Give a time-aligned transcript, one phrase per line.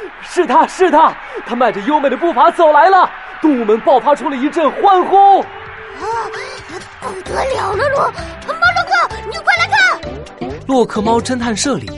[0.22, 1.16] 是他是他，
[1.46, 5.40] 他迈着优美的步伐走来了，动物们爆发出了一阵欢呼。
[5.40, 5.46] 啊，
[7.00, 10.58] 不得了了，洛猫洛克，你快来看！
[10.66, 11.90] 洛克猫侦探社里，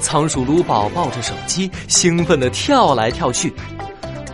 [0.00, 3.52] 仓鼠鲁宝抱着手机，兴奋的跳来跳去。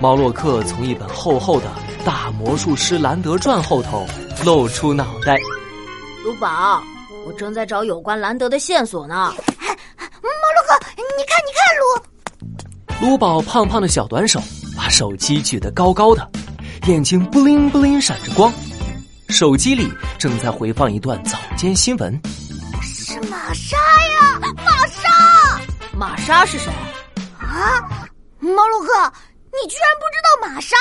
[0.00, 1.66] 猫洛克从一本厚厚的
[2.04, 4.06] 《大魔术师兰德传》后头
[4.44, 5.36] 露出脑袋。
[6.22, 6.82] 鲁宝，
[7.26, 9.32] 我正在找有关兰德的线索呢。
[10.22, 12.02] 猫洛克，你看，你看，卢。
[13.00, 14.42] 卢宝胖胖的小短手
[14.76, 16.30] 把手机举得高高的，
[16.88, 18.52] 眼睛布灵布灵闪着光。
[19.28, 22.20] 手机里正在回放一段早间新闻。
[22.82, 25.60] 是玛莎呀，玛莎！
[25.96, 26.72] 玛莎是谁？
[27.38, 27.86] 啊，
[28.40, 29.12] 猫洛克，
[29.52, 30.76] 你居然不知道玛莎？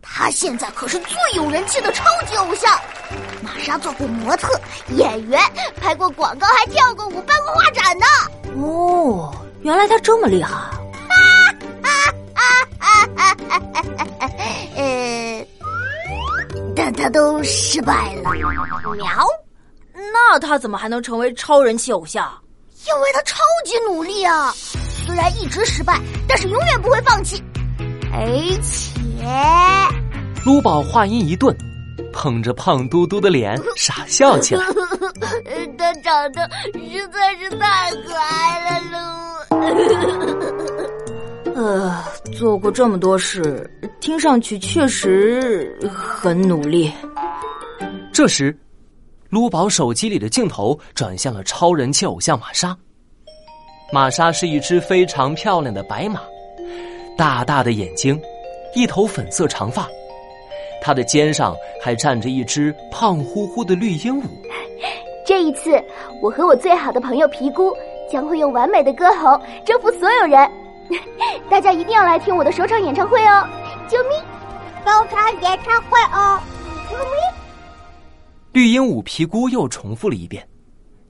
[0.00, 2.72] 她现在可是最有人气的超级偶像。
[3.42, 4.48] 玛莎做过模特、
[4.90, 5.40] 演员，
[5.80, 8.06] 拍过广告，还跳过舞，办过画展呢。
[8.62, 10.52] 哦，原来她这么厉害。
[17.02, 18.30] 他都失败了，
[18.96, 19.06] 喵。
[20.12, 22.32] 那他怎么还能成为超人气偶像？
[22.86, 24.52] 因为他超级努力啊！
[25.04, 27.42] 虽然一直失败，但是永远不会放弃。
[28.12, 28.24] 而
[28.62, 28.94] 且，
[30.46, 31.52] 卢宝话音一顿，
[32.12, 34.64] 捧着胖嘟嘟的脸傻笑起来。
[35.76, 39.52] 他长得实在是太可爱了，噜。
[41.54, 46.90] 呃，做过这么多事，听上去确实很努力。
[48.12, 48.56] 这时，
[49.28, 52.76] 卢宝手机里的镜头转向了超人气偶像玛莎。
[53.92, 56.20] 玛莎是一只非常漂亮的白马，
[57.16, 58.18] 大大的眼睛，
[58.74, 59.86] 一头粉色长发，
[60.80, 64.24] 她的肩上还站着一只胖乎乎的绿鹦鹉。
[65.26, 65.82] 这一次，
[66.22, 67.72] 我和我最好的朋友皮姑
[68.10, 70.50] 将会用完美的歌喉征服所有人。
[71.50, 73.46] 大家一定要来听我的首场演唱会哦！
[73.88, 74.18] 救命！
[74.84, 76.40] 首场演唱会哦！
[76.90, 77.14] 救命！
[78.52, 80.46] 绿鹦鹉皮姑又重复了一遍，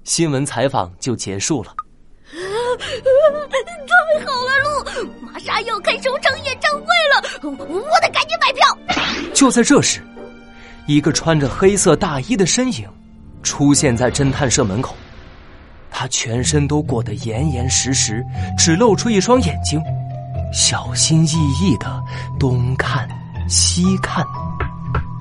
[0.05, 1.75] 新闻采访就结束了。
[2.33, 4.59] 太好了，
[5.03, 8.79] 路玛莎要开首场演唱会了，我得赶紧买票。
[9.35, 10.01] 就在这时，
[10.87, 12.89] 一个穿着黑色大衣的身影
[13.43, 14.95] 出现在侦探社门口。
[15.93, 18.25] 他全身都裹得严严实实，
[18.57, 19.81] 只露出一双眼睛，
[20.53, 22.03] 小心翼翼的
[22.39, 23.09] 东看
[23.49, 24.25] 西看。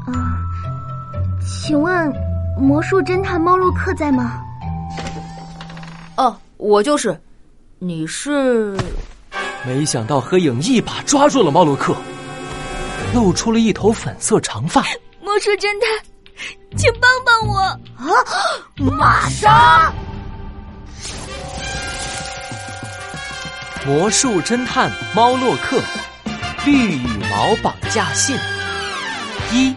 [0.06, 0.40] 啊，
[1.42, 2.12] 请问
[2.58, 4.42] 魔术侦探猫洛克在吗？
[6.16, 7.20] 哦，我就是。
[7.84, 8.78] 你是？
[9.66, 11.96] 没想到黑影一把抓住了猫洛克，
[13.14, 14.82] 露出了一头粉色长发。
[15.22, 16.06] 魔术侦探，
[16.78, 17.78] 请帮帮我啊！
[18.98, 19.94] 玛莎。
[23.84, 25.82] 魔术侦探猫洛克，
[26.64, 28.38] 绿羽毛绑架信
[29.52, 29.76] 一。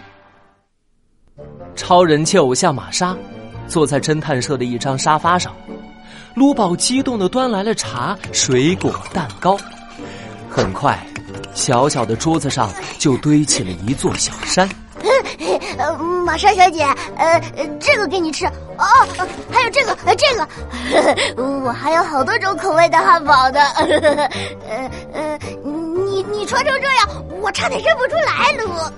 [1.74, 3.16] 超人气偶像玛莎
[3.66, 5.54] 坐在侦探社的一张沙发上，
[6.34, 9.56] 卢宝激动的端来了茶、水果、蛋糕。
[10.50, 10.98] 很快，
[11.54, 14.68] 小小的桌子上就堆起了一座小山。
[16.26, 17.40] 玛莎小姐，呃，
[17.80, 18.84] 这个给你吃哦，
[19.50, 23.60] 还有这个，这个， 我还有好多种口味的汉堡的。
[24.68, 28.92] 呃呃，你你穿成这样，我差点认不出来了。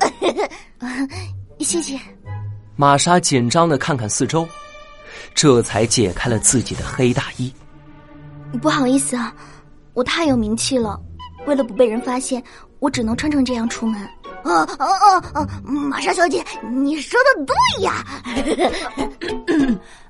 [1.61, 1.99] 谢谢。
[2.77, 4.47] 玛莎紧张的看看四周，
[5.35, 7.53] 这才解开了自己的黑大衣。
[8.61, 9.35] 不好意思啊，
[9.95, 10.99] 我太有名气了，
[11.47, 12.43] 为了不被人发现，
[12.79, 14.07] 我只能穿成这样出门。
[14.47, 18.05] 哦哦哦哦，玛莎小姐，你说的对呀。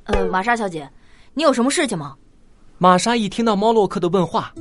[0.05, 0.89] 呃，玛莎小姐，
[1.35, 2.15] 你有什么事情吗？
[2.79, 4.53] 玛莎一听到猫洛克的问话，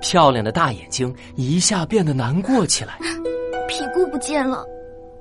[0.00, 2.98] 漂亮的大眼睛一下变得难过起来。
[3.68, 4.64] 皮姑不见了，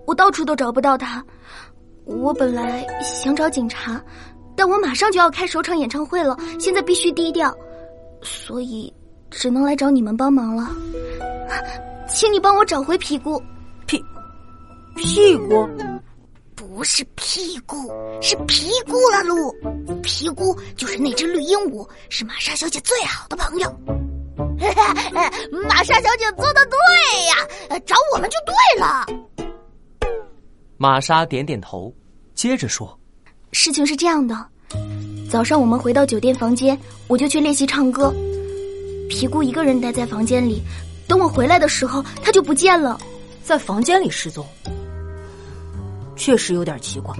[0.07, 1.23] 我到处都找不到他。
[2.05, 4.01] 我本来想找警察，
[4.55, 7.53] 但我马上就要开首场演唱会了，现在必须低调，
[8.21, 8.93] 所以
[9.29, 10.69] 只能来找你们帮忙了。
[12.07, 13.41] 请你帮我找回屁股，
[13.85, 14.03] 屁
[14.95, 15.67] 屁股，
[16.55, 17.91] 不是屁股，
[18.21, 20.01] 是皮姑了，噜。
[20.01, 23.69] 皮姑就是那只绿鹦鹉，是玛莎小姐最好的朋友。
[25.67, 26.77] 玛莎小姐做的对
[27.27, 29.05] 呀，找我们就对了。
[30.77, 31.93] 玛莎点点头，
[32.33, 32.97] 接着说
[33.51, 34.45] ：“事情是这样的，
[35.29, 38.13] 早上我们回到酒店房间，我就去练习唱歌，
[39.09, 40.61] 皮姑一个人待在房间里。”
[41.07, 42.99] 等我回来的时候，他就不见了，
[43.43, 44.45] 在房间里失踪，
[46.15, 47.15] 确实有点奇怪。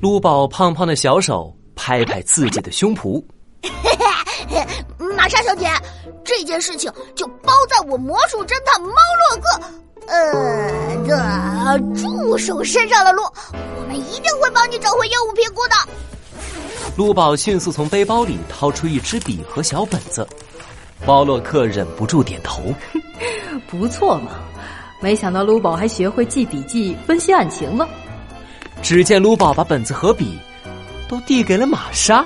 [0.00, 3.22] 卢宝胖胖的小手拍拍自己的胸脯，
[5.16, 5.68] 玛莎小姐，
[6.24, 9.60] 这件事情就包在我魔术侦探猫洛克
[10.06, 13.12] 呃的助手身上了。
[13.12, 13.22] 路，
[13.52, 15.74] 我们一定会帮你找回业务评估的。
[16.96, 20.26] 卢宝迅速从背包里掏出一支笔和小本子，
[21.06, 22.62] 猫洛克忍不住点头
[23.70, 24.32] ：“不错嘛，
[25.00, 27.88] 没想到卢宝还学会记笔记、分析案情了。”
[28.82, 30.38] 只见卢宝把本子和笔
[31.08, 32.18] 都递给了玛莎。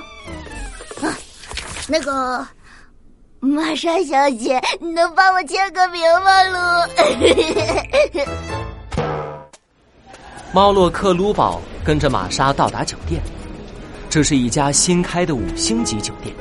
[1.01, 1.09] 啊，
[1.87, 2.45] 那个
[3.39, 6.57] 玛莎小姐，你能帮我签个名吗，卢？
[10.53, 13.21] 猫洛克、卢宝跟着玛莎到达酒店，
[14.09, 16.35] 这是一家新开的五星级酒店。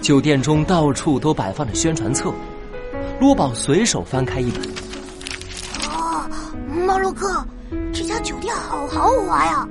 [0.00, 2.32] 酒店中到处都摆放着宣传册，
[3.20, 4.62] 洛宝随手翻开一本。
[5.90, 6.28] 啊，
[6.86, 7.44] 猫洛克。
[7.92, 9.68] 这家酒店好豪华呀，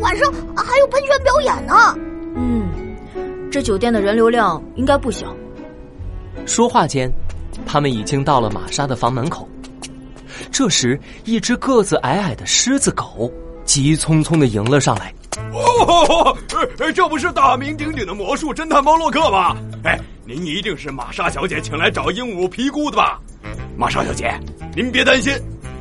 [0.00, 1.74] 晚上还有喷泉表演呢。
[2.36, 2.68] 嗯，
[3.50, 5.34] 这酒店的人流量应该不小。
[6.46, 7.10] 说话间，
[7.66, 9.48] 他们已经到了玛莎的房门口。
[10.52, 13.30] 这时，一只个子矮矮的狮子狗
[13.64, 15.12] 急匆匆的迎了上来。
[15.52, 16.36] 哦，
[16.94, 19.56] 这不是大名鼎鼎的魔术侦探猫洛克吗？
[19.84, 23.18] 哎，您一定是玛莎小姐请来找鹦鹉皮姑的吧？
[23.76, 24.38] 玛莎小姐，
[24.76, 25.32] 您别担心。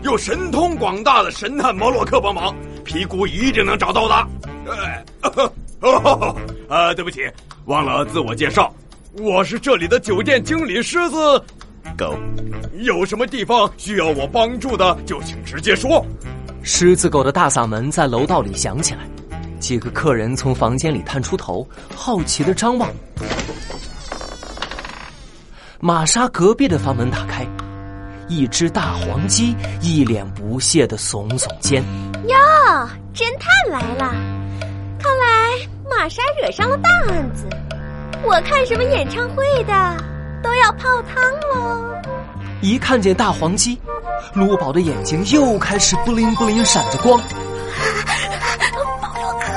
[0.01, 2.55] 有神通广大的神探摩洛克帮忙，
[2.85, 4.27] 皮姑一定能找到的。
[4.71, 5.03] 哎，
[6.69, 7.29] 啊，对不起，
[7.65, 8.73] 忘了自我介绍，
[9.17, 11.43] 我是这里的酒店经理狮子
[11.97, 12.17] 狗。
[12.77, 16.05] 有什么地方需要我帮助的，就请直接说。
[16.63, 19.01] 狮子狗的大嗓门在楼道里响起来，
[19.59, 22.89] 几个客人从房间里探出头，好奇的张望。
[25.81, 27.47] 玛莎隔壁的房门打开。
[28.27, 31.81] 一只大黄鸡一脸不屑的耸耸肩。
[32.27, 32.37] 哟，
[33.15, 34.13] 侦探来了！
[34.99, 35.57] 看来
[35.89, 37.47] 玛莎惹上了大案子。
[38.21, 39.97] 我看什么演唱会的
[40.43, 41.95] 都要泡汤喽。
[42.61, 43.79] 一看见大黄鸡，
[44.33, 47.19] 卢宝的眼睛又开始布灵布灵闪着光。
[49.01, 49.47] 保罗哥，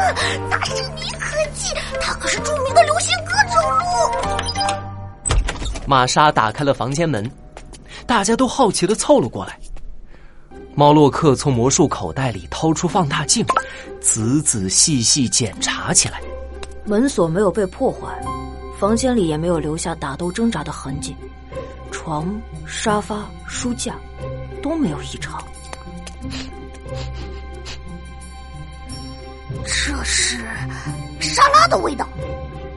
[0.49, 4.32] 那是尼可基，他可是著名的流行歌手喽。
[5.93, 7.31] 玛莎打开了房间门。
[8.07, 9.59] 大家都好奇的凑了过来。
[10.75, 13.45] 猫洛克从魔术口袋里掏出放大镜，
[14.01, 16.19] 仔仔细细检查起来。
[16.87, 18.09] 门锁没有被破坏，
[18.81, 21.15] 房间里也没有留下打斗挣扎的痕迹，
[21.91, 22.27] 床、
[22.67, 23.95] 沙发、书架
[24.63, 25.45] 都没有异常。
[29.67, 30.39] 这是
[31.21, 32.09] 沙拉的味道。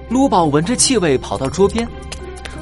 [0.09, 1.87] 卢宝闻着气味跑到桌边。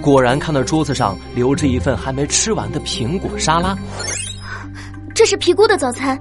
[0.04, 3.74] 果然看到桌子上留着一份还没吃完的苹果沙拉，
[5.16, 6.20] 这是皮姑的早餐。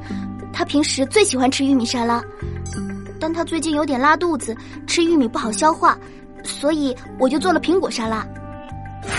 [0.52, 2.22] 她平时最喜欢吃玉米沙拉，
[3.18, 4.56] 但她最近有点拉肚子，
[4.86, 5.98] 吃玉米不好消化，
[6.44, 8.24] 所以我就做了苹果沙拉。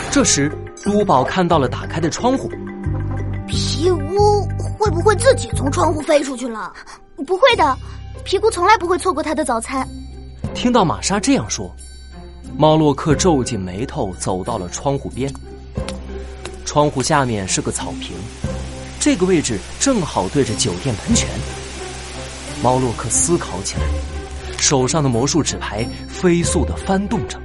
[0.09, 0.49] 这时，
[0.85, 2.49] 卢宝看到了打开的窗户，
[3.45, 4.47] 皮姑
[4.79, 6.71] 会不会自己从窗户飞出去了？
[7.27, 7.77] 不会的，
[8.23, 9.85] 皮姑从来不会错过她的早餐。
[10.53, 11.69] 听到玛莎这样说。
[12.55, 15.31] 猫洛克皱紧眉头，走到了窗户边。
[16.63, 18.11] 窗户下面是个草坪，
[18.99, 21.27] 这个位置正好对着酒店喷泉。
[22.61, 23.81] 猫洛克思考起来，
[24.59, 27.39] 手上的魔术纸牌飞速的翻动着。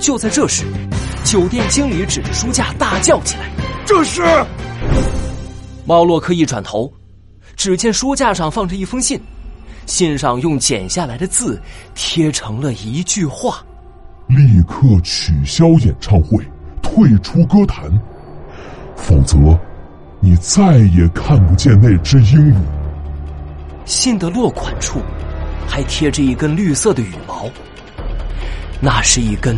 [0.00, 0.64] 就在这时，
[1.22, 3.50] 酒店经理指着书架大叫起来
[3.86, 4.22] ：“这是！”
[5.84, 6.90] 猫洛克一转头，
[7.54, 9.20] 只见书架上放着一封信。
[9.88, 11.60] 信上用剪下来的字
[11.94, 13.64] 贴成了一句话
[14.28, 16.44] ：“立刻取消演唱会，
[16.82, 17.90] 退出歌坛，
[18.94, 19.36] 否则
[20.20, 22.56] 你再也看不见那只鹦鹉。”
[23.86, 25.00] 信的落款处
[25.66, 27.48] 还贴着一根绿色的羽毛，
[28.80, 29.56] 那是一根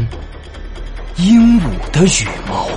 [1.16, 2.68] 鹦鹉的羽毛。